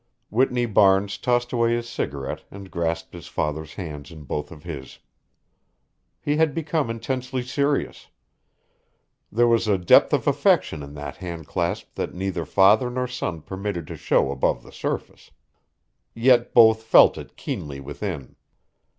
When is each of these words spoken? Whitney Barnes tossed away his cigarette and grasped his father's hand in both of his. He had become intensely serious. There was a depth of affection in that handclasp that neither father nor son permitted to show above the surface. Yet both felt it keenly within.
Whitney 0.31 0.65
Barnes 0.65 1.15
tossed 1.19 1.53
away 1.53 1.75
his 1.75 1.87
cigarette 1.87 2.41
and 2.49 2.71
grasped 2.71 3.13
his 3.13 3.27
father's 3.27 3.75
hand 3.75 4.09
in 4.09 4.23
both 4.23 4.51
of 4.51 4.63
his. 4.63 4.97
He 6.19 6.37
had 6.37 6.55
become 6.55 6.89
intensely 6.89 7.43
serious. 7.43 8.07
There 9.31 9.47
was 9.47 9.67
a 9.67 9.77
depth 9.77 10.11
of 10.11 10.25
affection 10.25 10.81
in 10.81 10.95
that 10.95 11.17
handclasp 11.17 11.93
that 11.93 12.15
neither 12.15 12.45
father 12.45 12.89
nor 12.89 13.05
son 13.07 13.43
permitted 13.43 13.85
to 13.85 13.95
show 13.95 14.31
above 14.31 14.63
the 14.63 14.71
surface. 14.71 15.29
Yet 16.15 16.51
both 16.51 16.81
felt 16.81 17.15
it 17.19 17.37
keenly 17.37 17.79
within. 17.79 18.35